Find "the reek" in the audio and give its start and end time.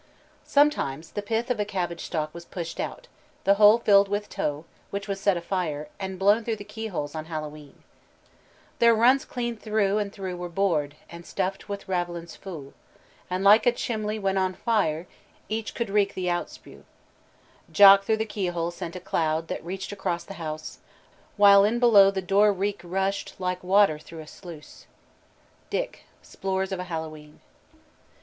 15.89-16.15